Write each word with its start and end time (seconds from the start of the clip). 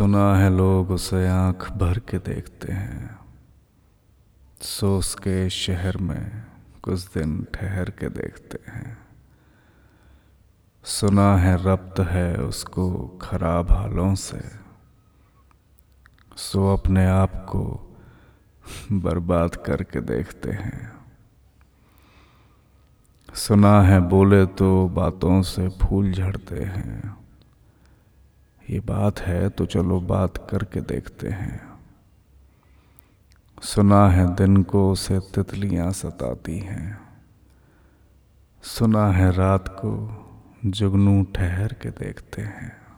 सुना 0.00 0.36
है 0.36 0.56
लोग 0.56 0.90
उसे 0.90 1.28
आँख 1.28 1.72
भर 1.72 1.98
के 1.98 2.18
देखते 2.18 2.72
हैं। 2.72 3.18
सोस 4.60 5.14
के 5.14 5.50
शहर 5.50 5.96
में 5.96 6.44
कुछ 6.82 7.14
दिन 7.14 7.46
ठहर 7.54 7.90
के 7.90 8.08
देखते 8.08 8.70
हैं। 8.70 8.98
सुना 10.84 11.36
है 11.36 11.64
रब्त 11.64 12.00
है 12.00 12.36
उसको 12.36 13.18
खराब 13.22 13.72
हालों 13.72 14.14
से। 14.14 14.40
सो 16.36 16.76
अपने 16.76 17.06
आप 17.06 17.46
को 17.48 17.96
बर्बाद 18.92 19.56
करके 19.56 20.00
देखते 20.00 20.50
हैं। 20.50 20.92
सुना 23.34 23.82
है 23.82 24.00
बोले 24.00 24.46
तो 24.46 24.88
बातों 24.88 25.42
से 25.42 25.68
फूल 25.68 26.12
झड़ते 26.12 26.64
हैं। 26.64 27.19
ये 28.70 28.80
बात 28.80 29.20
है 29.20 29.48
तो 29.48 29.66
चलो 29.66 30.00
बात 30.00 30.48
करके 30.50 30.80
देखते 30.80 31.28
हैं। 31.28 31.78
सुना 33.62 34.08
है 34.08 34.34
दिन 34.34 34.62
को 34.62 34.92
उसे 34.92 35.18
तितलियाँ 35.18 35.92
सताती 35.92 36.58
हैं। 36.58 36.98
सुना 38.62 39.10
है 39.10 39.32
रात 39.32 39.68
को 39.68 39.90
जुगनू 40.66 41.22
ठहर 41.22 41.72
के 41.72 41.90
देखते 41.90 42.42
हैं। 42.42 42.89